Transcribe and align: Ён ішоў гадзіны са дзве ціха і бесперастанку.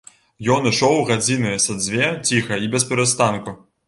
Ён 0.53 0.63
ішоў 0.69 0.95
гадзіны 1.09 1.51
са 1.65 1.75
дзве 1.81 2.07
ціха 2.29 2.57
і 2.69 2.71
бесперастанку. 2.77 3.55